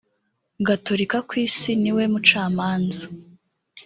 gatolika 0.67 1.17
ku 1.27 1.33
isi 1.45 1.71
ni 1.81 1.91
we 1.95 2.03
mucamanza 2.11 3.05